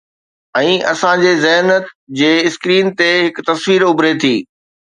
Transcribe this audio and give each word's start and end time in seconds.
۽ 0.59 0.71
اسان 0.91 1.21
جي 1.25 1.33
ذهن 1.43 1.69
جي 2.21 2.31
اسڪرين 2.51 2.93
تي 3.03 3.11
هڪ 3.29 3.47
تصوير 3.51 3.89
اڀري 3.91 4.15
ٿي. 4.25 4.35